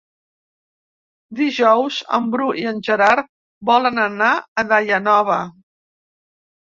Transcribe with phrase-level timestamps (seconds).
[1.39, 3.29] Dijous en Bru i en Gerard
[3.71, 4.31] volen anar
[4.63, 5.37] a Daia Nova.